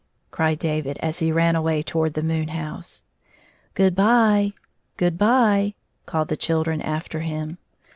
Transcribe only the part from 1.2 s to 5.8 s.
ran away toward the moon house." Good by! Good by!"